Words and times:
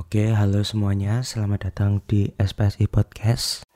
Oke, 0.00 0.32
halo 0.32 0.64
semuanya. 0.64 1.20
Selamat 1.20 1.68
datang 1.68 2.00
di 2.08 2.32
SPSI 2.40 2.88
Podcast. 2.88 3.68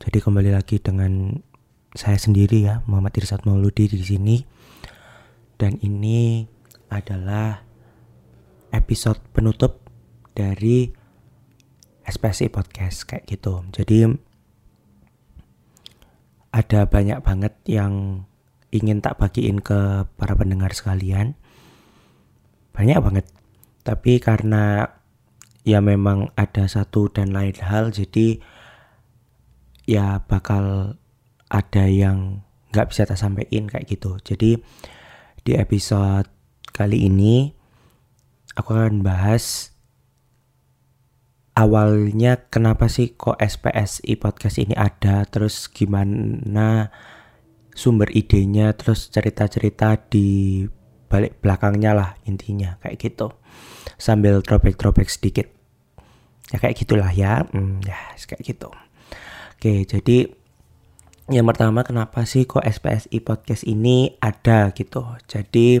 Jadi 0.00 0.16
kembali 0.16 0.56
lagi 0.56 0.80
dengan 0.80 1.36
saya 1.92 2.16
sendiri 2.16 2.64
ya, 2.64 2.80
Muhammad 2.88 3.12
Irsad 3.12 3.44
Mauludi 3.44 3.92
di 3.92 4.00
sini. 4.00 4.40
Dan 5.60 5.76
ini 5.84 6.48
adalah 6.88 7.60
episode 8.72 9.20
penutup 9.36 9.84
dari 10.32 10.88
SPSI 12.08 12.48
Podcast 12.48 13.04
kayak 13.04 13.28
gitu. 13.28 13.68
Jadi 13.68 14.08
ada 16.56 16.88
banyak 16.88 17.20
banget 17.20 17.52
yang 17.68 18.24
ingin 18.72 19.04
tak 19.04 19.20
bagiin 19.20 19.60
ke 19.60 20.08
para 20.16 20.32
pendengar 20.32 20.72
sekalian 20.72 21.36
banyak 22.78 22.98
banget. 23.02 23.26
Tapi 23.82 24.22
karena 24.22 24.86
ya 25.66 25.82
memang 25.82 26.30
ada 26.38 26.70
satu 26.70 27.10
dan 27.10 27.34
lain 27.34 27.58
hal 27.58 27.90
jadi 27.90 28.38
ya 29.84 30.22
bakal 30.30 30.94
ada 31.50 31.84
yang 31.90 32.46
nggak 32.70 32.94
bisa 32.94 33.02
tak 33.02 33.18
sampaikan 33.18 33.66
kayak 33.66 33.90
gitu. 33.90 34.14
Jadi 34.22 34.62
di 35.42 35.52
episode 35.58 36.30
kali 36.70 37.10
ini 37.10 37.50
aku 38.54 38.70
akan 38.70 39.02
bahas 39.02 39.74
awalnya 41.58 42.46
kenapa 42.54 42.86
sih 42.86 43.18
kok 43.18 43.40
SPSI 43.42 44.14
podcast 44.14 44.62
ini 44.62 44.78
ada 44.78 45.26
terus 45.26 45.66
gimana 45.66 46.94
sumber 47.74 48.14
idenya 48.14 48.70
terus 48.78 49.10
cerita-cerita 49.10 49.98
di 50.06 50.62
balik 51.08 51.40
belakangnya 51.40 51.92
lah 51.96 52.10
intinya 52.28 52.76
kayak 52.84 53.00
gitu. 53.00 53.32
Sambil 53.96 54.44
throwback-throwback 54.44 55.08
sedikit. 55.08 55.48
Ya 56.52 56.56
kayak 56.60 56.76
gitulah 56.78 57.10
ya. 57.12 57.44
Hmm, 57.50 57.80
ya 57.84 57.96
kayak 58.14 58.44
gitu. 58.44 58.68
Oke 59.58 59.82
jadi 59.88 60.30
yang 61.28 61.44
pertama 61.44 61.84
kenapa 61.84 62.24
sih 62.24 62.48
kok 62.48 62.64
SPSI 62.64 63.20
podcast 63.20 63.68
ini 63.68 64.16
ada 64.16 64.72
gitu? 64.72 65.04
Jadi 65.28 65.76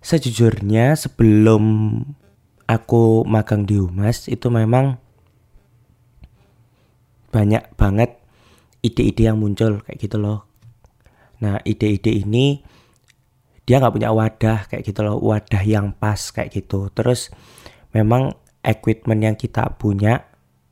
sejujurnya 0.00 0.96
sebelum 0.96 1.92
aku 2.64 3.28
magang 3.28 3.68
di 3.68 3.76
Humas 3.76 4.24
itu 4.28 4.48
memang 4.48 4.96
banyak 7.28 7.76
banget 7.76 8.16
ide-ide 8.80 9.28
yang 9.28 9.36
muncul 9.36 9.84
kayak 9.84 10.00
gitu 10.00 10.16
loh. 10.16 10.48
Nah 11.44 11.60
ide-ide 11.68 12.24
ini 12.24 12.64
dia 13.68 13.84
nggak 13.84 14.00
punya 14.00 14.08
wadah 14.16 14.64
kayak 14.64 14.80
gitu 14.80 15.04
loh, 15.04 15.20
wadah 15.20 15.60
yang 15.60 15.92
pas 15.92 16.16
kayak 16.32 16.48
gitu. 16.56 16.88
Terus 16.96 17.28
memang 17.92 18.32
equipment 18.64 19.20
yang 19.20 19.36
kita 19.36 19.76
punya, 19.76 20.24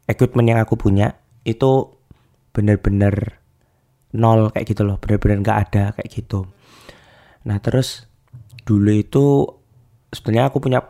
equipment 0.08 0.48
yang 0.48 0.64
aku 0.64 0.80
punya 0.80 1.12
itu 1.44 1.92
bener-bener 2.56 3.36
nol 4.16 4.48
kayak 4.48 4.72
gitu 4.72 4.88
loh, 4.88 4.96
bener-bener 4.96 5.44
nggak 5.44 5.58
ada 5.68 5.84
kayak 5.92 6.08
gitu. 6.08 6.48
Nah 7.44 7.60
terus 7.60 8.08
dulu 8.64 8.88
itu 8.96 9.44
sebenarnya 10.08 10.48
aku 10.48 10.64
punya 10.64 10.80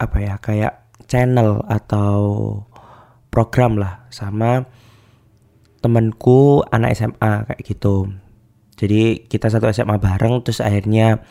apa 0.00 0.16
ya 0.24 0.40
kayak 0.40 1.04
channel 1.04 1.60
atau 1.68 2.16
program 3.28 3.76
lah 3.76 4.08
sama 4.08 4.64
temanku 5.84 6.64
anak 6.72 6.96
SMA 6.96 7.44
kayak 7.44 7.60
gitu 7.60 8.08
jadi 8.76 9.24
kita 9.24 9.48
satu 9.48 9.72
SMA 9.72 9.96
bareng 9.96 10.44
terus 10.44 10.60
akhirnya 10.60 11.24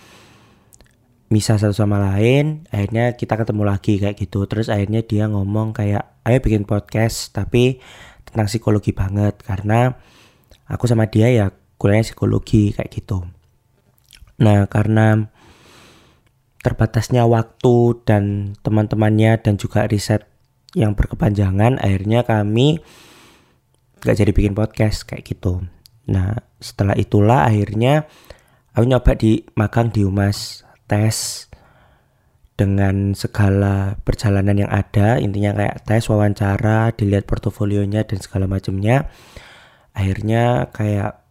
misah 1.30 1.58
satu 1.58 1.74
sama 1.74 2.02
lain 2.02 2.66
akhirnya 2.70 3.14
kita 3.14 3.38
ketemu 3.38 3.64
lagi 3.66 4.02
kayak 4.02 4.18
gitu. 4.18 4.50
Terus 4.50 4.70
akhirnya 4.70 5.06
dia 5.06 5.30
ngomong 5.30 5.78
kayak 5.78 6.26
ayo 6.26 6.38
bikin 6.42 6.66
podcast 6.66 7.34
tapi 7.38 7.82
tentang 8.26 8.50
psikologi 8.50 8.94
banget 8.98 9.38
karena 9.46 9.94
aku 10.66 10.90
sama 10.90 11.06
dia 11.06 11.30
ya 11.30 11.54
kuliahnya 11.78 12.06
psikologi 12.10 12.74
kayak 12.74 12.90
gitu. 12.90 13.30
Nah 14.42 14.66
karena 14.66 15.30
terbatasnya 16.66 17.30
waktu 17.30 18.02
dan 18.10 18.58
teman-temannya 18.66 19.38
dan 19.38 19.62
juga 19.62 19.86
riset 19.86 20.26
yang 20.74 20.98
berkepanjangan 20.98 21.78
akhirnya 21.78 22.26
kami 22.26 22.82
gak 24.02 24.18
jadi 24.18 24.34
bikin 24.34 24.58
podcast 24.58 25.06
kayak 25.06 25.30
gitu 25.30 25.62
nah 26.06 26.38
setelah 26.62 26.94
itulah 26.98 27.50
akhirnya 27.50 28.06
aku 28.76 28.86
nyoba 28.86 29.18
di 29.18 29.42
magang 29.58 29.90
di 29.90 30.06
Umas 30.06 30.66
tes 30.86 31.48
dengan 32.56 33.12
segala 33.12 34.00
perjalanan 34.08 34.56
yang 34.56 34.72
ada 34.72 35.20
intinya 35.20 35.52
kayak 35.60 35.84
tes 35.84 36.08
wawancara 36.08 36.96
dilihat 36.96 37.28
portofolionya 37.28 38.08
dan 38.08 38.20
segala 38.24 38.48
macamnya. 38.48 39.12
Akhirnya 39.92 40.72
kayak 40.72 41.24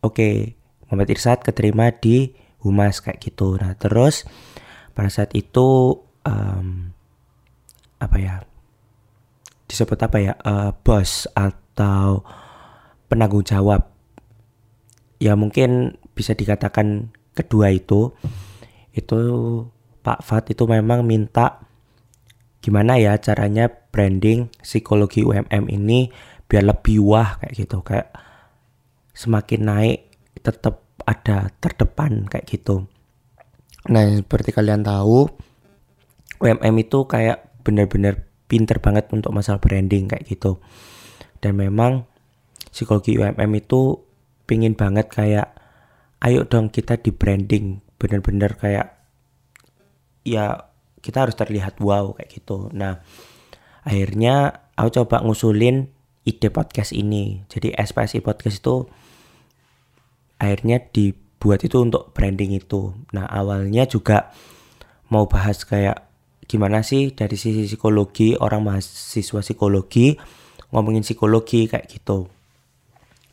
oke 0.00 0.16
okay, 0.16 0.36
Muhammad 0.88 1.12
Irsad 1.12 1.44
keterima 1.44 1.92
di 1.92 2.32
Humas 2.64 3.04
kayak 3.04 3.20
gitu. 3.20 3.60
Nah 3.60 3.76
terus 3.76 4.24
pada 4.96 5.12
saat 5.12 5.36
itu 5.36 6.00
um, 6.24 6.92
apa 8.00 8.16
ya 8.16 8.36
disebut 9.68 9.98
apa 10.00 10.18
ya 10.20 10.32
uh, 10.40 10.72
bos 10.84 11.28
atau 11.36 12.24
penanggung 13.12 13.44
jawab 13.44 13.91
ya 15.22 15.38
mungkin 15.38 16.02
bisa 16.18 16.34
dikatakan 16.34 17.14
kedua 17.38 17.70
itu 17.70 18.10
itu 18.90 19.18
Pak 20.02 20.26
Fat 20.26 20.50
itu 20.50 20.66
memang 20.66 21.06
minta 21.06 21.62
gimana 22.58 22.98
ya 22.98 23.14
caranya 23.22 23.70
branding 23.70 24.50
psikologi 24.58 25.22
UMM 25.22 25.70
ini 25.70 26.10
biar 26.50 26.66
lebih 26.66 26.98
wah 27.06 27.38
kayak 27.38 27.54
gitu. 27.54 27.86
Kayak 27.86 28.10
semakin 29.14 29.60
naik 29.62 29.98
tetap 30.42 30.82
ada 31.06 31.54
terdepan 31.62 32.26
kayak 32.26 32.50
gitu. 32.50 32.90
Nah 33.88 34.18
seperti 34.18 34.50
kalian 34.50 34.82
tahu 34.82 35.30
UMM 36.42 36.74
itu 36.82 37.06
kayak 37.06 37.62
bener-bener 37.62 38.26
pinter 38.50 38.82
banget 38.82 39.06
untuk 39.14 39.30
masalah 39.30 39.62
branding 39.62 40.10
kayak 40.10 40.26
gitu. 40.26 40.58
Dan 41.38 41.58
memang 41.58 42.10
psikologi 42.74 43.14
UMM 43.18 43.50
itu 43.54 44.02
pingin 44.52 44.76
banget 44.76 45.08
kayak 45.08 45.56
ayo 46.20 46.44
dong 46.44 46.68
kita 46.68 47.00
di 47.00 47.08
branding. 47.08 47.80
Bener-bener 47.96 48.52
kayak 48.60 49.00
ya 50.28 50.68
kita 51.00 51.24
harus 51.24 51.32
terlihat 51.32 51.80
wow 51.80 52.12
kayak 52.12 52.36
gitu. 52.36 52.68
Nah 52.76 53.00
akhirnya 53.80 54.68
aku 54.76 55.00
coba 55.00 55.24
ngusulin 55.24 55.88
ide 56.28 56.52
podcast 56.52 56.92
ini. 56.92 57.48
Jadi 57.48 57.72
SPSI 57.72 58.20
podcast 58.20 58.60
itu 58.60 58.84
akhirnya 60.36 60.84
dibuat 60.84 61.64
itu 61.64 61.80
untuk 61.80 62.12
branding 62.12 62.52
itu. 62.52 62.92
Nah 63.16 63.24
awalnya 63.24 63.88
juga 63.88 64.36
mau 65.08 65.24
bahas 65.24 65.64
kayak 65.64 66.12
gimana 66.44 66.84
sih 66.84 67.16
dari 67.16 67.40
sisi 67.40 67.64
psikologi 67.64 68.36
orang 68.36 68.60
mahasiswa 68.68 69.40
psikologi 69.40 70.20
ngomongin 70.68 71.00
psikologi 71.00 71.64
kayak 71.64 71.88
gitu 71.88 72.28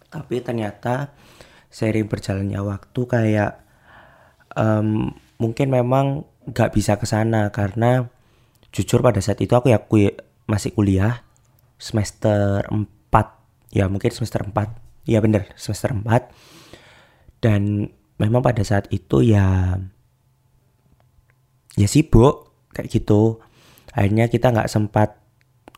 tapi 0.10 0.42
ternyata 0.42 1.14
sering 1.70 2.10
berjalannya 2.10 2.62
waktu 2.62 3.02
kayak 3.06 3.62
um, 4.58 5.14
mungkin 5.38 5.70
memang 5.70 6.26
nggak 6.50 6.74
bisa 6.74 6.98
ke 6.98 7.06
sana 7.06 7.54
karena 7.54 8.10
jujur 8.74 9.06
pada 9.06 9.22
saat 9.22 9.38
itu 9.42 9.54
aku 9.54 9.70
ya 9.70 9.82
aku 9.82 10.10
masih 10.50 10.74
kuliah 10.74 11.22
semester 11.78 12.66
4 12.70 12.90
ya 13.74 13.86
mungkin 13.86 14.10
semester 14.10 14.42
4 14.46 15.06
ya 15.06 15.22
bener 15.22 15.54
semester 15.54 15.94
4 15.94 17.40
dan 17.40 17.94
memang 18.20 18.44
pada 18.44 18.62
saat 18.66 18.92
itu 18.92 19.24
ya 19.24 19.80
ya 21.80 21.88
sibuk 21.88 22.52
kayak 22.76 22.92
gitu. 22.92 23.40
Akhirnya 23.96 24.28
kita 24.28 24.52
nggak 24.52 24.70
sempat 24.70 25.18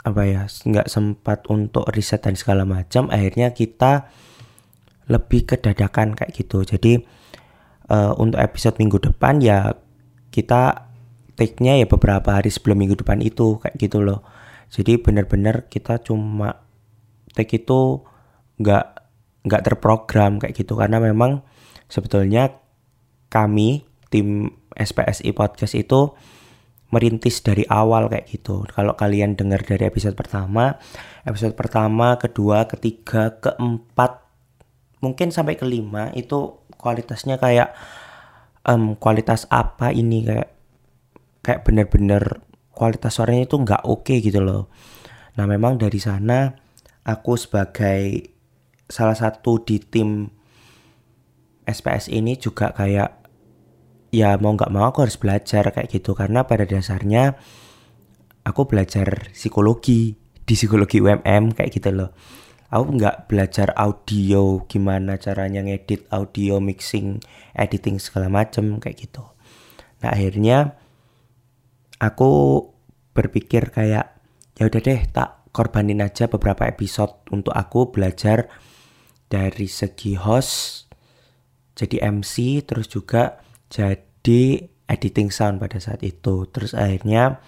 apa 0.02 0.22
ya 0.26 0.50
nggak 0.50 0.90
sempat 0.90 1.46
untuk 1.54 1.86
riset 1.94 2.26
dan 2.26 2.34
segala 2.34 2.66
macam. 2.66 3.08
Akhirnya 3.14 3.54
kita 3.54 4.10
lebih 5.12 5.44
ke 5.44 5.60
dadakan 5.60 6.16
kayak 6.16 6.32
gitu. 6.32 6.64
Jadi 6.64 7.04
uh, 7.92 8.16
untuk 8.16 8.40
episode 8.40 8.80
minggu 8.80 9.12
depan 9.12 9.44
ya 9.44 9.76
kita 10.32 10.88
take-nya 11.36 11.84
ya 11.84 11.86
beberapa 11.86 12.40
hari 12.40 12.48
sebelum 12.48 12.80
minggu 12.80 13.04
depan 13.04 13.20
itu 13.20 13.60
kayak 13.60 13.76
gitu 13.76 14.00
loh. 14.00 14.24
Jadi 14.72 14.96
benar-benar 14.96 15.68
kita 15.68 16.00
cuma 16.00 16.64
take 17.36 17.60
itu 17.60 18.00
nggak 18.64 18.86
nggak 19.44 19.64
terprogram 19.68 20.40
kayak 20.40 20.56
gitu. 20.56 20.80
Karena 20.80 21.04
memang 21.04 21.44
sebetulnya 21.92 22.56
kami 23.28 23.84
tim 24.08 24.56
SPSI 24.72 25.36
podcast 25.36 25.76
itu 25.76 26.16
merintis 26.92 27.40
dari 27.42 27.64
awal 27.72 28.12
kayak 28.12 28.28
gitu. 28.28 28.68
Kalau 28.68 28.94
kalian 29.00 29.40
dengar 29.40 29.64
dari 29.64 29.88
episode 29.88 30.14
pertama, 30.14 30.76
episode 31.24 31.56
pertama, 31.56 32.20
kedua, 32.20 32.68
ketiga, 32.68 33.40
keempat, 33.40 34.21
mungkin 35.02 35.34
sampai 35.34 35.58
kelima 35.58 36.14
itu 36.14 36.62
kualitasnya 36.78 37.42
kayak 37.42 37.74
um, 38.66 38.94
kualitas 38.98 39.50
apa 39.50 39.90
ini 39.94 40.26
kayak 40.26 40.50
kayak 41.42 41.62
bener-bener 41.66 42.42
kualitas 42.72 43.18
suaranya 43.18 43.50
itu 43.50 43.58
nggak 43.58 43.84
oke 43.86 44.06
okay 44.06 44.22
gitu 44.22 44.42
loh. 44.42 44.70
Nah 45.38 45.46
memang 45.50 45.82
dari 45.82 45.98
sana 45.98 46.54
aku 47.02 47.34
sebagai 47.38 48.30
salah 48.86 49.18
satu 49.18 49.62
di 49.66 49.82
tim 49.82 50.30
SPS 51.66 52.10
ini 52.14 52.38
juga 52.38 52.74
kayak 52.74 53.26
ya 54.14 54.38
mau 54.38 54.54
nggak 54.54 54.72
mau 54.74 54.86
aku 54.86 55.10
harus 55.10 55.18
belajar 55.18 55.74
kayak 55.74 55.90
gitu. 55.90 56.14
Karena 56.14 56.46
pada 56.46 56.66
dasarnya 56.70 57.38
aku 58.46 58.70
belajar 58.70 59.34
psikologi 59.34 60.14
di 60.46 60.54
psikologi 60.54 61.02
UMM 61.02 61.54
kayak 61.58 61.72
gitu 61.74 61.90
loh 61.94 62.10
aku 62.72 62.98
nggak 62.98 63.28
belajar 63.28 63.76
audio 63.76 64.64
gimana 64.66 65.20
caranya 65.20 65.60
ngedit 65.62 66.08
audio 66.10 66.64
mixing 66.64 67.20
editing 67.52 68.00
segala 68.00 68.32
macem 68.32 68.80
kayak 68.80 69.06
gitu. 69.08 69.28
Nah 70.02 70.16
akhirnya 70.16 70.80
aku 72.00 72.64
berpikir 73.12 73.76
kayak 73.76 74.16
ya 74.56 74.64
udah 74.72 74.82
deh 74.82 75.02
tak 75.12 75.44
korbanin 75.52 76.00
aja 76.00 76.32
beberapa 76.32 76.64
episode 76.64 77.28
untuk 77.36 77.52
aku 77.52 77.92
belajar 77.92 78.48
dari 79.28 79.68
segi 79.68 80.16
host 80.16 80.88
jadi 81.76 82.08
MC 82.08 82.64
terus 82.64 82.88
juga 82.88 83.44
jadi 83.68 84.72
editing 84.92 85.32
sound 85.32 85.64
pada 85.64 85.80
saat 85.80 86.04
itu. 86.04 86.46
Terus 86.52 86.76
akhirnya 86.76 87.40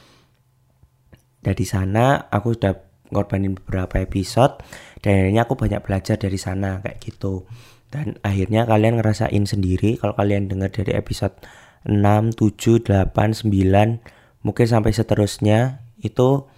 dari 1.43 1.65
sana 1.67 2.31
aku 2.31 2.55
sudah 2.55 2.73
ngorbanin 3.13 3.53
beberapa 3.53 4.01
episode 4.01 4.59
dan 5.05 5.23
akhirnya 5.23 5.41
aku 5.45 5.53
banyak 5.55 5.81
belajar 5.85 6.17
dari 6.17 6.35
sana 6.41 6.81
kayak 6.81 6.99
gitu. 6.99 7.45
Dan 7.93 8.17
akhirnya 8.25 8.65
kalian 8.65 8.97
ngerasain 8.97 9.45
sendiri 9.45 10.01
kalau 10.01 10.17
kalian 10.17 10.49
dengar 10.49 10.73
dari 10.73 10.97
episode 10.97 11.37
6, 11.85 12.33
7, 12.33 12.81
8, 12.81 13.13
9 13.13 14.43
mungkin 14.43 14.65
sampai 14.65 14.91
seterusnya 14.91 15.85
itu 16.01 16.49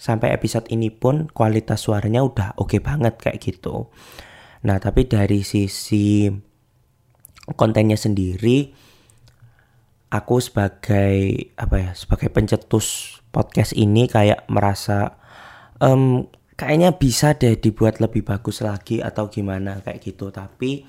sampai 0.00 0.32
episode 0.32 0.68
ini 0.68 0.88
pun 0.88 1.28
kualitas 1.32 1.84
suaranya 1.84 2.24
udah 2.24 2.56
oke 2.60 2.76
okay 2.76 2.80
banget 2.80 3.16
kayak 3.20 3.40
gitu. 3.40 3.88
Nah 4.64 4.76
tapi 4.76 5.08
dari 5.08 5.44
sisi 5.44 6.28
kontennya 7.56 7.96
sendiri 7.96 8.72
aku 10.10 10.42
sebagai 10.42 11.52
apa 11.54 11.76
ya 11.78 11.90
sebagai 11.94 12.28
pencetus 12.32 13.18
podcast 13.30 13.76
ini 13.78 14.10
kayak 14.10 14.48
merasa 14.50 15.19
um, 15.80 16.28
kayaknya 16.54 16.94
bisa 16.94 17.34
deh 17.34 17.56
dibuat 17.56 17.98
lebih 17.98 18.22
bagus 18.22 18.60
lagi 18.60 19.00
atau 19.00 19.32
gimana 19.32 19.80
kayak 19.80 20.04
gitu. 20.04 20.28
Tapi 20.28 20.84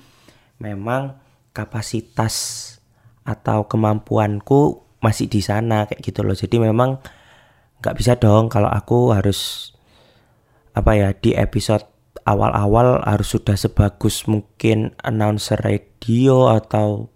memang 0.60 1.18
kapasitas 1.56 2.34
atau 3.24 3.66
kemampuanku 3.66 4.84
masih 5.02 5.26
di 5.26 5.40
sana 5.42 5.88
kayak 5.88 6.02
gitu 6.04 6.20
loh. 6.22 6.36
Jadi 6.36 6.56
memang 6.62 7.00
nggak 7.82 7.96
bisa 7.98 8.14
dong 8.20 8.46
kalau 8.46 8.70
aku 8.70 9.10
harus 9.10 9.72
apa 10.72 10.94
ya 10.94 11.10
di 11.12 11.34
episode 11.34 11.84
awal-awal 12.22 13.02
harus 13.02 13.34
sudah 13.34 13.58
sebagus 13.58 14.30
mungkin 14.30 14.94
announcer 15.02 15.58
radio 15.58 16.54
atau 16.54 17.10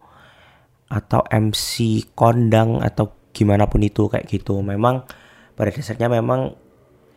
atau 0.90 1.22
MC 1.30 2.02
kondang 2.14 2.82
atau 2.82 3.30
gimana 3.30 3.70
pun 3.70 3.82
itu 3.82 4.10
kayak 4.10 4.26
gitu. 4.26 4.58
Memang 4.62 5.06
pada 5.54 5.70
dasarnya 5.70 6.10
memang 6.10 6.65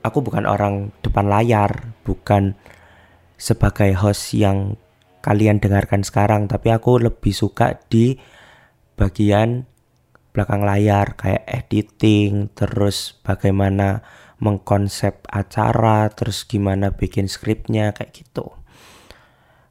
aku 0.04 0.24
bukan 0.24 0.48
orang 0.48 0.96
depan 1.04 1.28
layar 1.28 1.96
bukan 2.08 2.56
sebagai 3.40 3.96
host 3.96 4.36
yang 4.36 4.76
kalian 5.20 5.60
dengarkan 5.60 6.04
sekarang 6.04 6.48
tapi 6.48 6.72
aku 6.72 7.00
lebih 7.00 7.36
suka 7.36 7.80
di 7.92 8.16
bagian 8.96 9.68
belakang 10.32 10.64
layar 10.64 11.20
kayak 11.20 11.44
editing 11.48 12.52
terus 12.56 13.20
bagaimana 13.24 14.04
mengkonsep 14.40 15.28
acara 15.28 16.08
terus 16.16 16.48
gimana 16.48 16.96
bikin 16.96 17.28
skripnya 17.28 17.92
kayak 17.92 18.16
gitu. 18.16 18.56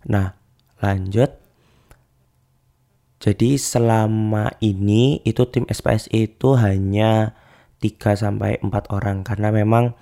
Nah 0.09 0.37
lanjut. 0.85 1.41
Jadi 3.19 3.59
selama 3.59 4.55
ini 4.63 5.19
itu 5.27 5.43
tim 5.51 5.67
SPS 5.67 6.07
itu 6.15 6.55
hanya 6.55 7.35
3 7.83 8.15
sampai 8.15 8.63
4 8.63 8.95
orang 8.95 9.27
karena 9.27 9.51
memang 9.51 9.99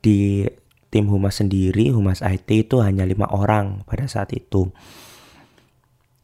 di 0.00 0.46
tim 0.88 1.06
humas 1.08 1.40
sendiri, 1.40 1.92
humas 1.92 2.24
IT 2.24 2.48
itu 2.48 2.80
hanya 2.80 3.04
lima 3.04 3.28
orang 3.28 3.84
pada 3.84 4.08
saat 4.08 4.32
itu. 4.32 4.72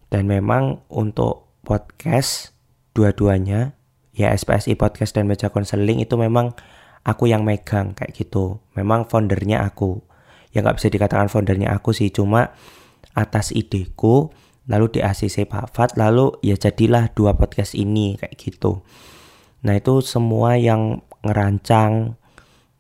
Dan 0.09 0.31
memang 0.31 0.87
untuk 0.89 1.59
podcast 1.67 2.55
dua-duanya 2.95 3.75
ya 4.15 4.31
SPSI 4.31 4.79
podcast 4.79 5.19
dan 5.19 5.27
meja 5.27 5.51
konseling 5.51 5.99
itu 5.99 6.15
memang 6.15 6.55
aku 7.03 7.27
yang 7.29 7.43
megang 7.43 7.93
kayak 7.99 8.15
gitu. 8.15 8.63
Memang 8.79 9.11
foundernya 9.11 9.67
aku. 9.67 10.01
Ya 10.55 10.63
nggak 10.63 10.79
bisa 10.79 10.89
dikatakan 10.89 11.27
foundernya 11.27 11.75
aku 11.75 11.91
sih, 11.91 12.15
cuma 12.15 12.55
atas 13.15 13.55
ideku 13.55 14.31
lalu 14.69 14.99
di 14.99 15.01
ACC 15.05 15.45
Pak 15.45 15.77
Fat 15.77 15.91
lalu 16.01 16.35
ya 16.41 16.57
jadilah 16.57 17.13
dua 17.13 17.37
podcast 17.37 17.77
ini 17.77 18.17
kayak 18.17 18.35
gitu 18.37 18.81
nah 19.65 19.77
itu 19.77 20.05
semua 20.05 20.61
yang 20.61 21.01
ngerancang 21.25 22.21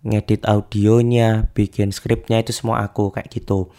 ngedit 0.04 0.44
audionya 0.44 1.48
bikin 1.56 1.90
skripnya 1.90 2.44
itu 2.44 2.52
semua 2.52 2.84
aku 2.84 3.10
kayak 3.10 3.32
gitu. 3.32 3.72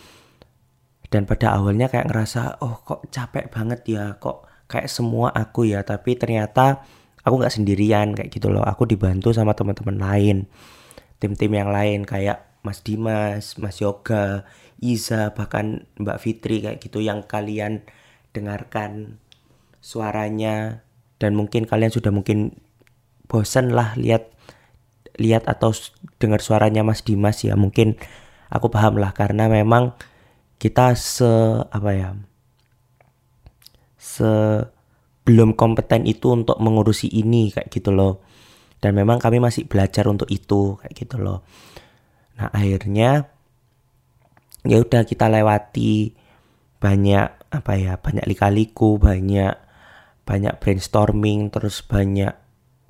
Dan 1.14 1.30
pada 1.30 1.54
awalnya 1.56 1.88
kayak 1.88 2.10
ngerasa 2.10 2.60
oh 2.66 2.82
kok 2.82 3.08
capek 3.14 3.48
banget 3.54 3.82
ya 3.86 4.18
kok 4.18 4.50
kayak 4.66 4.90
semua 4.90 5.30
aku 5.32 5.70
ya. 5.70 5.86
Tapi 5.86 6.18
ternyata 6.18 6.82
aku 7.22 7.40
nggak 7.40 7.54
sendirian 7.54 8.18
kayak 8.18 8.34
gitu 8.34 8.50
loh. 8.50 8.66
Aku 8.66 8.90
dibantu 8.90 9.32
sama 9.32 9.54
teman-teman 9.54 10.02
lain 10.02 10.38
tim-tim 11.20 11.52
yang 11.56 11.72
lain 11.72 12.04
kayak 12.04 12.44
Mas 12.66 12.82
Dimas, 12.82 13.62
Mas 13.62 13.78
Yoga, 13.80 14.44
Iza, 14.82 15.32
bahkan 15.38 15.86
Mbak 16.02 16.18
Fitri 16.20 16.66
kayak 16.66 16.82
gitu 16.82 17.00
yang 17.00 17.24
kalian 17.24 17.86
dengarkan 18.34 19.22
suaranya. 19.80 20.84
Dan 21.22 21.38
mungkin 21.38 21.64
kalian 21.70 21.94
sudah 21.94 22.12
mungkin 22.12 22.60
bosan 23.30 23.72
lah 23.72 23.96
lihat 23.96 24.35
lihat 25.16 25.48
atau 25.48 25.72
dengar 26.20 26.44
suaranya 26.44 26.84
Mas 26.84 27.02
Dimas 27.02 27.42
ya 27.44 27.56
mungkin 27.56 27.96
aku 28.52 28.68
paham 28.72 29.00
lah 29.00 29.16
karena 29.16 29.48
memang 29.48 29.96
kita 30.60 30.96
se 30.96 31.28
apa 31.72 31.92
ya 31.92 32.10
se 33.96 34.32
belum 35.26 35.58
kompeten 35.58 36.06
itu 36.06 36.32
untuk 36.32 36.62
mengurusi 36.62 37.10
ini 37.10 37.50
kayak 37.50 37.74
gitu 37.74 37.90
loh. 37.90 38.22
Dan 38.78 38.94
memang 38.94 39.18
kami 39.18 39.42
masih 39.42 39.66
belajar 39.66 40.06
untuk 40.06 40.30
itu 40.30 40.78
kayak 40.78 40.94
gitu 40.94 41.18
loh. 41.18 41.42
Nah 42.38 42.54
akhirnya 42.54 43.26
ya 44.62 44.78
udah 44.78 45.02
kita 45.02 45.26
lewati 45.26 46.14
banyak 46.78 47.28
apa 47.50 47.74
ya 47.82 47.98
banyak 47.98 48.26
lika-liku 48.30 49.02
banyak 49.02 49.58
banyak 50.26 50.54
brainstorming 50.62 51.50
terus 51.50 51.82
banyak 51.82 52.34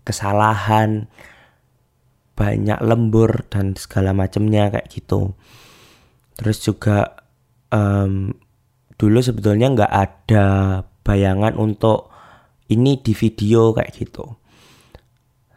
kesalahan 0.03 1.07
banyak 2.35 2.79
lembur 2.83 3.47
dan 3.47 3.73
segala 3.79 4.11
macamnya 4.11 4.67
kayak 4.69 4.91
gitu. 4.91 5.33
Terus 6.35 6.59
juga 6.59 7.25
um, 7.71 8.35
dulu 8.99 9.19
sebetulnya 9.23 9.71
nggak 9.71 9.93
ada 9.93 10.47
bayangan 11.07 11.55
untuk 11.55 12.11
ini 12.67 12.99
di 12.99 13.15
video 13.15 13.71
kayak 13.71 13.91
gitu. 13.95 14.35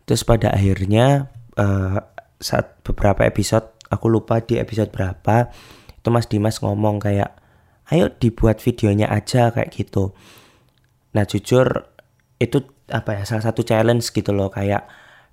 Terus 0.06 0.23
pada 0.23 0.54
akhirnya 0.54 1.28
uh, 1.58 1.99
saat 2.38 2.80
beberapa 2.87 3.26
episode 3.26 3.75
aku 3.90 4.06
lupa 4.06 4.40
di 4.40 4.61
episode 4.61 4.94
berapa 4.94 5.50
itu 5.99 6.08
Mas 6.14 6.30
Dimas 6.30 6.62
ngomong 6.62 7.02
kayak 7.02 7.35
ayo 7.90 8.12
dibuat 8.12 8.62
videonya 8.62 9.11
aja 9.11 9.50
kayak 9.50 9.75
gitu. 9.75 10.14
Nah 11.16 11.25
jujur 11.26 11.88
itu 12.38 12.58
apa 12.88 13.20
ya 13.20 13.23
salah 13.26 13.44
satu 13.50 13.66
challenge 13.66 14.14
gitu 14.14 14.30
loh 14.30 14.49
kayak 14.49 14.87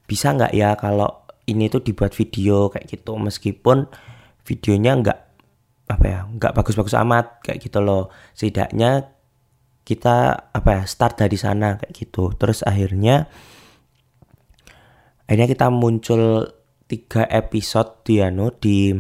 bisa 0.09 0.33
nggak 0.33 0.53
ya 0.55 0.73
kalau 0.75 1.24
ini 1.45 1.69
tuh 1.69 1.81
dibuat 1.81 2.13
video 2.17 2.69
kayak 2.73 2.89
gitu. 2.89 3.17
Meskipun 3.17 3.89
videonya 4.45 4.91
nggak 5.01 5.19
apa 5.85 6.05
ya 6.05 6.19
nggak 6.25 6.53
bagus-bagus 6.57 6.97
amat 6.97 7.45
kayak 7.45 7.61
gitu 7.61 7.79
loh. 7.81 8.09
Setidaknya 8.33 9.13
kita 9.85 10.49
apa 10.49 10.81
ya 10.81 10.83
start 10.89 11.21
dari 11.21 11.37
sana 11.37 11.77
kayak 11.77 11.93
gitu. 11.93 12.33
Terus 12.33 12.65
akhirnya 12.65 13.29
akhirnya 15.25 15.47
kita 15.49 15.67
muncul 15.69 16.49
tiga 16.85 17.25
episode 17.29 18.05
di 18.05 18.21
anu 18.21 18.53
di 18.53 18.93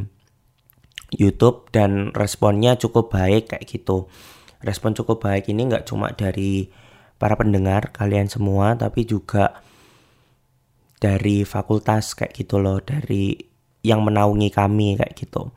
YouTube 1.13 1.69
dan 1.69 2.09
responnya 2.13 2.77
cukup 2.77 3.13
baik 3.13 3.53
kayak 3.53 3.65
gitu. 3.65 4.09
Respon 4.61 4.97
cukup 4.97 5.25
baik 5.25 5.49
ini 5.49 5.69
nggak 5.69 5.85
cuma 5.89 6.09
dari 6.13 6.69
para 7.15 7.37
pendengar 7.37 7.93
kalian 7.95 8.27
semua 8.27 8.75
tapi 8.75 9.07
juga 9.07 9.64
dari 11.05 11.45
fakultas 11.45 12.17
kayak 12.17 12.33
gitu 12.33 12.57
loh, 12.57 12.81
dari 12.81 13.37
yang 13.85 14.01
menaungi 14.01 14.49
kami 14.49 14.97
kayak 14.97 15.13
gitu. 15.13 15.53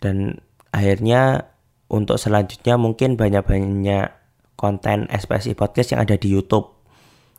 Dan 0.00 0.40
akhirnya 0.72 1.52
untuk 1.92 2.16
selanjutnya 2.16 2.80
mungkin 2.80 3.20
banyak-banyak 3.20 4.08
konten 4.56 5.04
SPSI 5.12 5.52
Podcast 5.52 5.92
yang 5.92 6.00
ada 6.08 6.16
di 6.16 6.32
YouTube. 6.32 6.72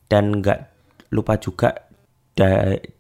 Dan 0.06 0.46
nggak 0.46 0.60
lupa 1.10 1.42
juga 1.42 1.90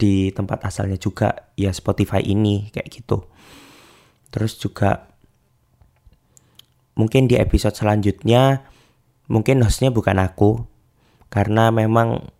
di 0.01 0.33
tempat 0.33 0.65
asalnya 0.65 0.97
juga 0.97 1.53
ya 1.53 1.69
Spotify 1.69 2.25
ini 2.25 2.73
kayak 2.73 2.89
gitu. 2.89 3.21
Terus 4.33 4.57
juga 4.57 5.13
mungkin 6.97 7.29
di 7.29 7.37
episode 7.37 7.77
selanjutnya 7.77 8.65
mungkin 9.29 9.61
hostnya 9.61 9.93
bukan 9.93 10.17
aku. 10.17 10.65
Karena 11.29 11.69
memang 11.69 12.33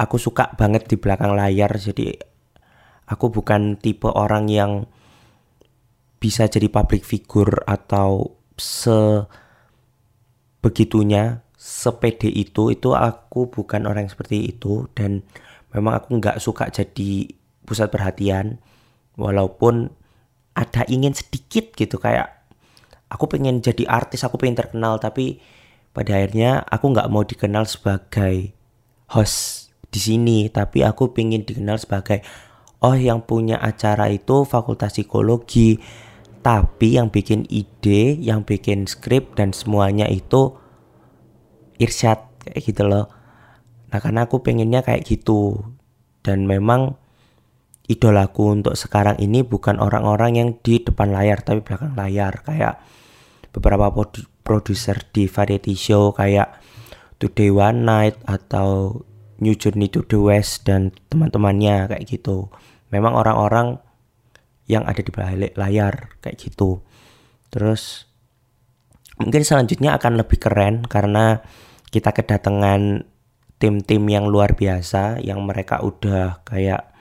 aku 0.00 0.16
suka 0.16 0.56
banget 0.56 0.88
di 0.88 0.96
belakang 0.96 1.36
layar 1.36 1.68
jadi 1.76 2.16
aku 3.04 3.28
bukan 3.28 3.76
tipe 3.76 4.08
orang 4.08 4.48
yang 4.48 4.88
bisa 6.16 6.48
jadi 6.48 6.72
public 6.72 7.04
figure 7.04 7.60
atau 7.68 8.40
se 8.56 9.28
begitunya 10.64 11.44
sepede 11.56 12.28
itu 12.28 12.72
itu 12.72 12.96
aku 12.96 13.52
bukan 13.52 13.84
orang 13.84 14.08
yang 14.08 14.12
seperti 14.12 14.56
itu 14.56 14.88
dan 14.96 15.20
memang 15.76 16.00
aku 16.00 16.16
nggak 16.16 16.40
suka 16.40 16.72
jadi 16.72 17.28
pusat 17.68 17.92
perhatian 17.92 18.60
walaupun 19.20 19.92
ada 20.56 20.84
ingin 20.88 21.12
sedikit 21.12 21.72
gitu 21.76 22.00
kayak 22.00 22.40
aku 23.12 23.28
pengen 23.28 23.60
jadi 23.60 23.84
artis 23.84 24.24
aku 24.24 24.40
pengen 24.40 24.56
terkenal 24.56 24.96
tapi 24.96 25.40
pada 25.92 26.16
akhirnya 26.16 26.64
aku 26.64 26.96
nggak 26.96 27.10
mau 27.12 27.24
dikenal 27.24 27.68
sebagai 27.68 28.56
host 29.12 29.59
di 29.90 29.98
sini 29.98 30.46
tapi 30.48 30.86
aku 30.86 31.10
pengen 31.10 31.42
dikenal 31.42 31.76
sebagai 31.82 32.22
oh 32.80 32.96
yang 32.96 33.22
punya 33.24 33.60
acara 33.60 34.08
itu 34.08 34.48
fakultas 34.48 34.96
psikologi. 34.96 35.78
Tapi 36.40 36.96
yang 36.96 37.12
bikin 37.12 37.44
ide 37.52 38.16
yang 38.16 38.48
bikin 38.48 38.88
skrip 38.88 39.36
dan 39.36 39.52
semuanya 39.52 40.08
itu 40.08 40.56
Irsyad 41.76 42.32
kayak 42.40 42.60
gitu 42.64 42.88
loh. 42.88 43.12
Nah 43.92 44.00
karena 44.00 44.24
aku 44.24 44.40
pengennya 44.40 44.80
kayak 44.80 45.04
gitu. 45.04 45.60
Dan 46.24 46.48
memang 46.48 46.96
idolaku 47.92 48.56
untuk 48.56 48.72
sekarang 48.76 49.20
ini 49.20 49.44
bukan 49.44 49.80
orang-orang 49.80 50.40
yang 50.40 50.48
di 50.64 50.80
depan 50.80 51.12
layar 51.12 51.44
tapi 51.44 51.60
belakang 51.60 51.92
layar. 51.92 52.40
Kayak 52.40 52.80
beberapa 53.52 53.92
produser 54.40 54.96
di 55.12 55.28
variety 55.28 55.76
show 55.76 56.16
kayak 56.16 56.56
Today 57.20 57.52
One 57.52 57.84
Night 57.84 58.16
atau 58.24 59.04
New 59.40 59.56
Journey 59.56 59.88
to 59.88 60.04
the 60.04 60.20
West 60.20 60.68
dan 60.68 60.92
teman-temannya 61.08 61.88
kayak 61.90 62.04
gitu. 62.06 62.52
Memang 62.92 63.16
orang-orang 63.16 63.80
yang 64.70 64.86
ada 64.86 65.02
di 65.02 65.10
balik 65.10 65.56
layar 65.58 66.14
kayak 66.22 66.38
gitu. 66.38 66.84
Terus 67.50 68.06
mungkin 69.18 69.42
selanjutnya 69.42 69.98
akan 69.98 70.20
lebih 70.20 70.38
keren 70.38 70.86
karena 70.86 71.42
kita 71.90 72.14
kedatangan 72.14 73.02
tim-tim 73.60 74.06
yang 74.06 74.30
luar 74.30 74.54
biasa 74.54 75.20
yang 75.20 75.42
mereka 75.44 75.82
udah 75.82 76.40
kayak 76.46 76.94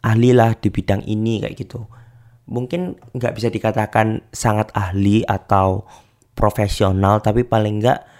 ahli 0.00 0.34
lah 0.34 0.56
di 0.56 0.72
bidang 0.72 1.04
ini 1.04 1.44
kayak 1.44 1.54
gitu. 1.60 1.86
Mungkin 2.48 2.96
nggak 3.14 3.34
bisa 3.36 3.48
dikatakan 3.52 4.24
sangat 4.32 4.72
ahli 4.72 5.24
atau 5.24 5.84
profesional 6.34 7.20
tapi 7.20 7.46
paling 7.46 7.80
nggak 7.80 8.13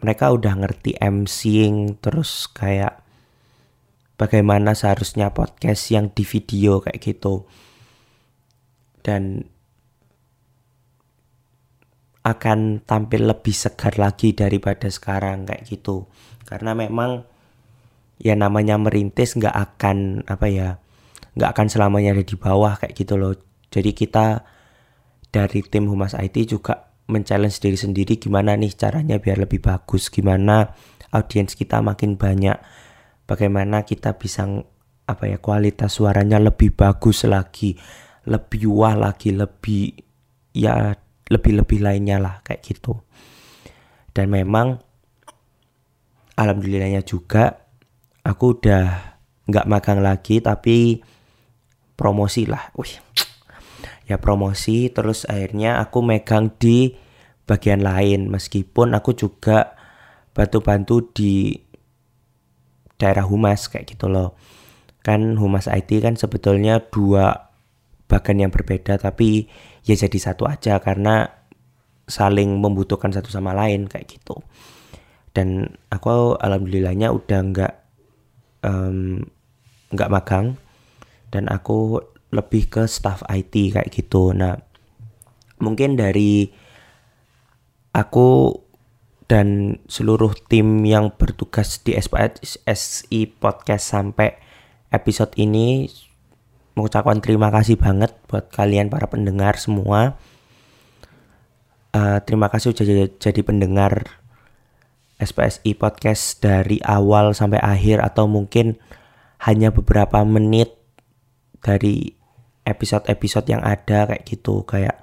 mereka 0.00 0.28
udah 0.32 0.52
ngerti 0.60 0.96
MCing 1.00 2.02
terus 2.04 2.50
kayak 2.52 3.00
bagaimana 4.20 4.72
seharusnya 4.76 5.32
podcast 5.32 5.88
yang 5.92 6.12
di 6.12 6.24
video 6.24 6.84
kayak 6.84 7.00
gitu. 7.00 7.48
Dan 9.00 9.46
akan 12.26 12.82
tampil 12.82 13.30
lebih 13.30 13.54
segar 13.54 13.94
lagi 14.02 14.34
daripada 14.34 14.90
sekarang 14.90 15.46
kayak 15.46 15.64
gitu. 15.64 16.10
Karena 16.42 16.74
memang 16.74 17.22
ya 18.18 18.34
namanya 18.34 18.80
merintis 18.80 19.36
nggak 19.38 19.54
akan 19.54 20.26
apa 20.26 20.46
ya 20.48 20.68
nggak 21.36 21.50
akan 21.52 21.66
selamanya 21.68 22.16
ada 22.16 22.24
di 22.26 22.36
bawah 22.36 22.76
kayak 22.82 22.96
gitu 22.98 23.14
loh. 23.14 23.36
Jadi 23.70 23.94
kita 23.94 24.42
dari 25.30 25.60
tim 25.62 25.86
Humas 25.86 26.16
IT 26.16 26.36
juga 26.48 26.85
men-challenge 27.06 27.62
diri 27.62 27.78
sendiri 27.78 28.18
gimana 28.18 28.58
nih 28.58 28.74
caranya 28.74 29.16
biar 29.22 29.42
lebih 29.46 29.62
bagus 29.62 30.10
gimana 30.10 30.74
audiens 31.14 31.54
kita 31.54 31.78
makin 31.78 32.18
banyak 32.18 32.58
bagaimana 33.30 33.86
kita 33.86 34.18
bisa 34.18 34.46
apa 35.06 35.24
ya 35.30 35.38
kualitas 35.38 35.94
suaranya 35.94 36.42
lebih 36.42 36.74
bagus 36.74 37.22
lagi 37.30 37.78
lebih 38.26 38.66
wah 38.66 38.98
lagi 38.98 39.30
lebih 39.30 39.94
ya 40.50 40.98
lebih-lebih 41.26 41.78
lainnya 41.82 42.18
lah 42.22 42.34
kayak 42.42 42.62
gitu. 42.62 42.98
Dan 44.10 44.30
memang 44.30 44.78
alhamdulillahnya 46.38 47.02
juga 47.02 47.70
aku 48.22 48.44
udah 48.58 48.84
nggak 49.46 49.68
magang 49.70 50.00
lagi 50.02 50.42
tapi 50.42 50.98
promosi 51.94 52.46
lah. 52.46 52.70
Wih 52.74 52.98
ya 54.06 54.22
promosi 54.22 54.88
terus 54.94 55.26
akhirnya 55.26 55.82
aku 55.82 56.00
megang 56.00 56.54
di 56.56 56.94
bagian 57.46 57.82
lain. 57.82 58.30
Meskipun 58.30 58.94
aku 58.94 59.14
juga 59.14 59.74
bantu-bantu 60.34 61.10
di 61.14 61.54
daerah 62.96 63.26
humas 63.26 63.66
kayak 63.66 63.96
gitu 63.96 64.06
loh. 64.10 64.38
Kan 65.02 65.38
humas 65.38 65.70
IT 65.70 66.02
kan 66.02 66.18
sebetulnya 66.18 66.82
dua 66.82 67.50
bagian 68.06 68.46
yang 68.46 68.52
berbeda 68.54 69.02
tapi 69.02 69.50
ya 69.82 69.98
jadi 69.98 70.18
satu 70.30 70.46
aja 70.46 70.78
karena 70.78 71.26
saling 72.06 72.62
membutuhkan 72.62 73.10
satu 73.10 73.30
sama 73.30 73.54
lain 73.54 73.90
kayak 73.90 74.06
gitu. 74.06 74.42
Dan 75.34 75.78
aku 75.92 76.38
alhamdulillahnya 76.38 77.12
udah 77.12 77.40
nggak 77.52 77.74
nggak 79.94 80.10
um, 80.10 80.14
magang. 80.14 80.46
Dan 81.34 81.50
aku 81.50 82.00
lebih 82.34 82.70
ke 82.70 82.82
staff 82.90 83.22
IT 83.30 83.76
kayak 83.76 83.90
gitu 83.90 84.34
nah 84.34 84.58
mungkin 85.58 85.96
dari 85.96 86.50
aku 87.96 88.60
dan 89.26 89.80
seluruh 89.90 90.30
tim 90.46 90.86
yang 90.86 91.10
bertugas 91.10 91.82
di 91.82 91.98
SI 91.98 93.20
Podcast 93.26 93.90
sampai 93.90 94.38
episode 94.94 95.34
ini 95.34 95.90
mengucapkan 96.78 97.18
terima 97.18 97.50
kasih 97.50 97.74
banget 97.80 98.14
buat 98.30 98.52
kalian 98.52 98.92
para 98.92 99.10
pendengar 99.10 99.58
semua. 99.58 100.14
Uh, 101.96 102.20
terima 102.22 102.52
kasih 102.52 102.76
sudah 102.76 102.84
jadi, 102.84 103.04
jadi 103.16 103.40
pendengar 103.40 104.20
SPSI 105.16 105.72
podcast 105.72 106.44
dari 106.44 106.76
awal 106.84 107.32
sampai 107.32 107.56
akhir 107.56 108.04
atau 108.04 108.28
mungkin 108.28 108.76
hanya 109.40 109.72
beberapa 109.72 110.20
menit 110.28 110.76
dari 111.66 112.14
episode-episode 112.62 113.50
yang 113.50 113.62
ada 113.66 114.06
kayak 114.06 114.22
gitu. 114.22 114.62
Kayak 114.62 115.02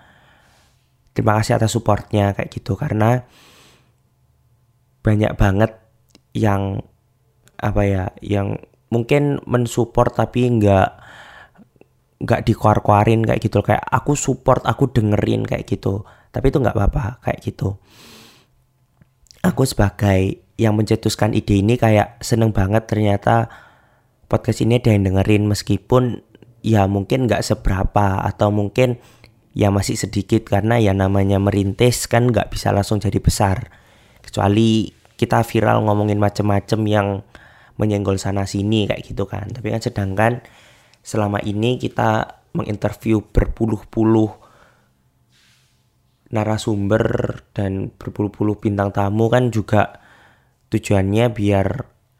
terima 1.11 1.35
kasih 1.39 1.59
atas 1.59 1.75
supportnya 1.75 2.31
kayak 2.31 2.47
gitu. 2.55 2.79
Karena 2.79 3.19
banyak 5.03 5.35
banget 5.35 5.75
yang 6.31 6.79
apa 7.59 7.81
ya 7.83 8.05
yang 8.23 8.59
mungkin 8.87 9.43
mensupport 9.43 10.11
tapi 10.11 10.47
nggak 10.47 10.89
nggak 12.23 12.41
dikuar-kuarin 12.47 13.27
kayak 13.27 13.43
gitu. 13.43 13.59
Kayak 13.59 13.83
aku 13.91 14.15
support 14.15 14.63
aku 14.63 14.87
dengerin 14.91 15.43
kayak 15.43 15.67
gitu. 15.67 16.07
Tapi 16.31 16.45
itu 16.47 16.57
nggak 16.63 16.75
apa-apa 16.75 17.19
kayak 17.23 17.39
gitu. 17.43 17.75
Aku 19.43 19.67
sebagai 19.67 20.39
yang 20.55 20.79
mencetuskan 20.79 21.35
ide 21.35 21.59
ini 21.59 21.75
kayak 21.75 22.23
seneng 22.23 22.55
banget 22.55 22.87
ternyata 22.87 23.51
podcast 24.31 24.63
ini 24.63 24.79
ada 24.79 24.95
yang 24.95 25.03
dengerin. 25.03 25.51
Meskipun 25.51 26.23
ya 26.63 26.87
mungkin 26.87 27.27
nggak 27.27 27.43
seberapa 27.43 28.23
atau 28.23 28.49
mungkin 28.49 28.97
ya 29.53 29.69
masih 29.69 29.99
sedikit 29.99 30.47
karena 30.49 30.79
ya 30.79 30.95
namanya 30.95 31.37
merintis 31.37 32.09
kan 32.09 32.31
nggak 32.31 32.49
bisa 32.55 32.71
langsung 32.71 33.03
jadi 33.03 33.19
besar. 33.19 33.69
Kecuali 34.23 34.87
kita 35.19 35.43
viral 35.43 35.83
ngomongin 35.85 36.17
macem-macem 36.17 36.81
yang 36.87 37.21
menyenggol 37.77 38.15
sana 38.17 38.47
sini 38.47 38.87
kayak 38.87 39.03
gitu 39.03 39.27
kan. 39.27 39.51
Tapi 39.51 39.75
kan 39.75 39.83
sedangkan 39.83 40.33
selama 41.03 41.43
ini 41.43 41.77
kita 41.77 42.41
menginterview 42.55 43.19
berpuluh-puluh 43.33 44.31
narasumber 46.33 47.05
dan 47.53 47.93
berpuluh-puluh 47.93 48.57
bintang 48.57 48.89
tamu 48.89 49.29
kan 49.29 49.53
juga 49.53 50.01
tujuannya 50.73 51.29
biar 51.29 51.67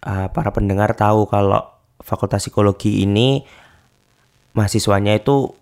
uh, 0.05 0.29
para 0.29 0.53
pendengar 0.53 0.93
tahu 0.93 1.25
kalau 1.25 1.65
fakultas 1.97 2.45
psikologi 2.45 3.01
ini 3.01 3.41
mahasiswanya 4.53 5.17
itu 5.17 5.53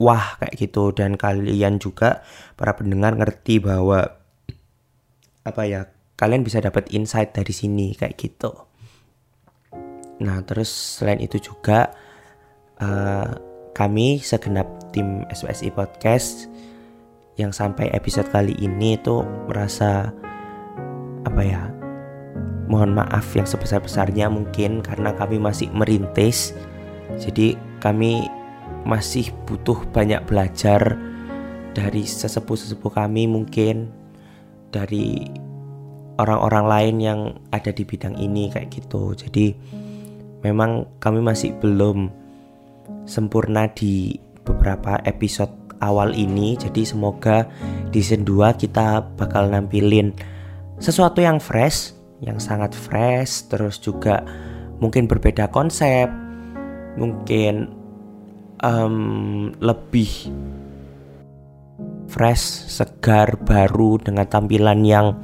wah 0.00 0.40
kayak 0.40 0.54
gitu 0.58 0.90
dan 0.96 1.14
kalian 1.14 1.78
juga 1.78 2.24
para 2.56 2.74
pendengar 2.74 3.14
ngerti 3.14 3.60
bahwa 3.62 4.16
apa 5.44 5.62
ya 5.64 5.80
kalian 6.16 6.44
bisa 6.44 6.60
dapat 6.60 6.92
insight 6.92 7.32
dari 7.32 7.52
sini 7.52 7.96
kayak 7.96 8.16
gitu. 8.16 8.52
Nah 10.20 10.44
terus 10.44 11.00
selain 11.00 11.20
itu 11.20 11.40
juga 11.40 11.96
uh, 12.80 13.28
kami 13.72 14.20
segenap 14.20 14.92
tim 14.92 15.24
SPSI 15.32 15.72
Podcast 15.72 16.50
yang 17.40 17.56
sampai 17.56 17.88
episode 17.96 18.28
kali 18.28 18.52
ini 18.60 19.00
itu 19.00 19.24
merasa 19.48 20.12
apa 21.24 21.40
ya 21.40 21.72
mohon 22.68 22.92
maaf 22.92 23.24
yang 23.32 23.48
sebesar-besarnya 23.48 24.28
mungkin 24.28 24.84
karena 24.84 25.16
kami 25.16 25.40
masih 25.40 25.72
merintis 25.72 26.52
jadi 27.16 27.56
kami 27.80 28.28
masih 28.86 29.32
butuh 29.44 29.76
banyak 29.90 30.22
belajar 30.28 30.96
dari 31.72 32.06
sesepuh-sesepuh 32.06 32.92
kami 32.92 33.26
mungkin 33.26 33.90
dari 34.70 35.26
orang-orang 36.20 36.66
lain 36.66 36.96
yang 37.00 37.20
ada 37.50 37.72
di 37.72 37.82
bidang 37.82 38.14
ini 38.20 38.52
kayak 38.52 38.70
gitu. 38.70 39.16
Jadi 39.16 39.56
memang 40.44 40.86
kami 41.00 41.24
masih 41.24 41.56
belum 41.58 42.12
sempurna 43.08 43.70
di 43.72 44.18
beberapa 44.44 45.00
episode 45.08 45.52
awal 45.80 46.12
ini. 46.12 46.54
Jadi 46.60 46.84
semoga 46.84 47.48
di 47.88 48.04
season 48.04 48.28
2 48.28 48.60
kita 48.60 49.02
bakal 49.16 49.48
nampilin 49.48 50.12
sesuatu 50.80 51.20
yang 51.20 51.40
fresh 51.40 51.96
yang 52.20 52.36
sangat 52.36 52.76
fresh 52.76 53.48
terus 53.48 53.80
juga 53.80 54.20
mungkin 54.80 55.08
berbeda 55.08 55.48
konsep 55.48 56.08
mungkin 56.98 57.70
um, 58.62 59.50
lebih 59.62 60.08
fresh 62.10 62.66
segar 62.66 63.38
baru 63.46 64.02
dengan 64.02 64.26
tampilan 64.26 64.82
yang 64.82 65.14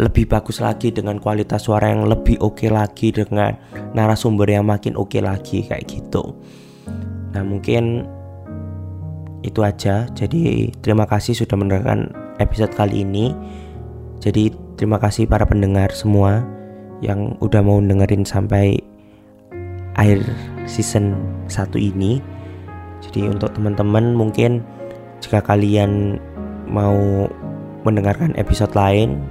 lebih 0.00 0.28
bagus 0.28 0.60
lagi 0.60 0.88
dengan 0.92 1.20
kualitas 1.20 1.68
suara 1.68 1.92
yang 1.92 2.08
lebih 2.08 2.40
oke 2.40 2.64
okay 2.64 2.70
lagi 2.72 3.12
dengan 3.12 3.56
narasumber 3.92 4.48
yang 4.48 4.68
makin 4.68 4.96
oke 4.96 5.12
okay 5.12 5.22
lagi 5.24 5.64
kayak 5.64 5.88
gitu 5.88 6.36
nah 7.32 7.40
mungkin 7.40 8.04
itu 9.42 9.60
aja. 9.62 10.06
Jadi 10.14 10.70
terima 10.80 11.04
kasih 11.04 11.34
sudah 11.36 11.58
mendengarkan 11.58 12.10
episode 12.38 12.72
kali 12.72 13.02
ini. 13.02 13.34
Jadi 14.22 14.54
terima 14.78 15.02
kasih 15.02 15.26
para 15.26 15.44
pendengar 15.44 15.90
semua 15.90 16.46
yang 17.02 17.34
udah 17.42 17.60
mau 17.60 17.82
dengerin 17.82 18.22
sampai 18.22 18.78
akhir 20.02 20.26
season 20.66 21.14
1 21.46 21.78
ini. 21.78 22.18
Jadi 23.06 23.30
untuk 23.30 23.54
teman-teman 23.54 24.18
mungkin 24.18 24.66
jika 25.22 25.38
kalian 25.38 26.18
mau 26.66 27.30
mendengarkan 27.86 28.34
episode 28.34 28.74
lain, 28.74 29.22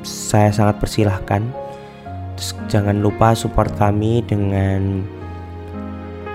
saya 0.00 0.48
sangat 0.48 0.80
persilahkan. 0.80 1.44
Terus 2.40 2.56
jangan 2.72 3.04
lupa 3.04 3.36
support 3.36 3.68
kami 3.76 4.24
dengan 4.24 5.04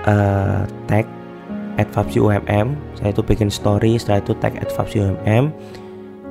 uh, 0.06 0.62
tag 0.86 1.10
at 1.78 1.94
UMM 1.94 2.74
saya 2.98 3.14
itu 3.14 3.22
bikin 3.22 3.54
story 3.54 4.02
setelah 4.02 4.18
itu 4.18 4.34
tag 4.42 4.58
at 4.58 4.74
UMM 4.74 5.54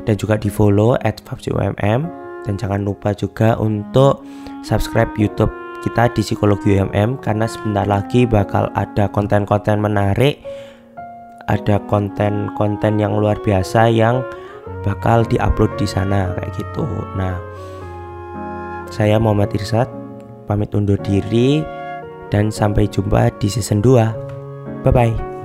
dan 0.02 0.14
juga 0.18 0.34
di 0.34 0.50
follow 0.50 0.98
at 1.06 1.22
UMM 1.22 2.00
dan 2.42 2.54
jangan 2.58 2.82
lupa 2.82 3.14
juga 3.14 3.54
untuk 3.58 4.26
subscribe 4.66 5.10
YouTube 5.14 5.50
kita 5.86 6.10
di 6.10 6.26
Psikologi 6.26 6.74
UMM 6.74 7.22
karena 7.22 7.46
sebentar 7.46 7.86
lagi 7.86 8.26
bakal 8.26 8.66
ada 8.74 9.06
konten-konten 9.06 9.78
menarik 9.78 10.42
ada 11.46 11.78
konten-konten 11.86 12.98
yang 12.98 13.14
luar 13.14 13.38
biasa 13.38 13.86
yang 13.86 14.26
bakal 14.82 15.22
diupload 15.30 15.70
di 15.78 15.86
sana 15.86 16.34
kayak 16.34 16.50
gitu. 16.58 16.82
Nah, 17.14 17.38
saya 18.90 19.18
Muhammad 19.22 19.54
Irsad 19.54 19.86
pamit 20.50 20.74
undur 20.74 20.98
diri 21.06 21.62
dan 22.34 22.50
sampai 22.50 22.90
jumpa 22.90 23.30
di 23.38 23.46
season 23.46 23.78
2. 23.78 24.82
Bye 24.82 24.90
bye. 24.90 25.35